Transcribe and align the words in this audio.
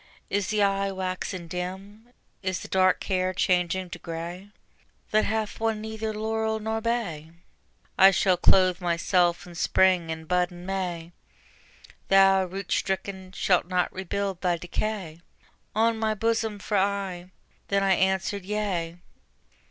Is 0.31 0.47
the 0.47 0.63
eye 0.63 0.91
waxen 0.91 1.47
dim, 1.47 2.09
is 2.41 2.61
the 2.61 2.67
dark 2.67 3.03
hair 3.03 3.35
changing 3.35 3.91
to 3.91 3.99
gray 3.99 4.49
That 5.11 5.25
hath 5.25 5.59
won 5.59 5.79
neither 5.79 6.11
laurel 6.11 6.59
nor 6.59 6.81
bay? 6.81 7.29
I 7.99 8.09
shall 8.09 8.35
clothe 8.35 8.81
myself 8.81 9.45
in 9.45 9.53
Spring 9.53 10.09
and 10.09 10.27
bud 10.27 10.51
in 10.51 10.65
May: 10.65 11.11
Thou, 12.07 12.45
root 12.45 12.71
stricken, 12.71 13.31
shalt 13.33 13.67
not 13.67 13.93
rebuild 13.93 14.41
thy 14.41 14.57
decay 14.57 15.21
On 15.75 15.99
my 15.99 16.15
bosom 16.15 16.57
for 16.57 16.77
aye. 16.77 17.29
Then 17.67 17.83
I 17.83 17.93
answered: 17.93 18.43
Yea. 18.43 18.97